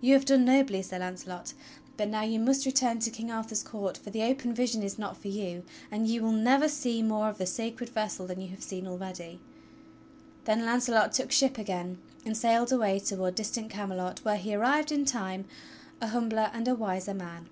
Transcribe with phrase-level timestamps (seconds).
[0.00, 0.82] You have done nobly.
[0.82, 1.54] Sir Launcelot,
[1.96, 5.16] but now you must return to King Arthur's court, for the open vision is not
[5.16, 5.62] for you,
[5.92, 9.38] and you wdll never see more of the Sacred Vessel than you have seen already."
[10.44, 14.90] Then Launcelot took ship again, and sailed aw^ay toward dis tant Camelot where he arrived
[14.90, 15.44] in time—
[16.00, 17.48] a humbler and a wiser man.